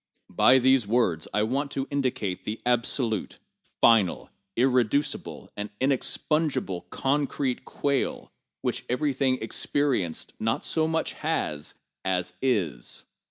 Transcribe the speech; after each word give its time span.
By 0.31 0.57
these 0.57 0.87
words 0.87 1.27
I 1.31 1.43
want 1.43 1.69
to 1.73 1.87
indicate 1.91 2.43
the 2.43 2.59
absolute, 2.65 3.37
final, 3.79 4.31
irreducible 4.55 5.51
and 5.55 5.69
inexpugnable 5.79 6.87
concrete 6.89 7.65
quale 7.65 8.31
which 8.63 8.83
everything 8.89 9.37
experienced 9.43 10.33
not 10.39 10.65
so 10.65 10.87
much 10.87 11.13
has 11.13 11.75
as 12.03 12.33
is. 12.41 13.05